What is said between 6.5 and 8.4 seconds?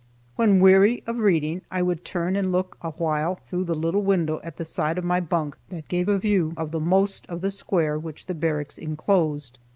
of the most of the square which the